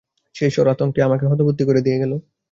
সে 0.35 0.45
স্বর 0.49 0.67
আতঙ্কে 0.67 0.99
আমাকে 1.01 1.25
হতবুদ্ধি 1.27 1.63
করে 1.65 1.81
দিয়ে 1.81 2.01
গেল। 2.01 2.11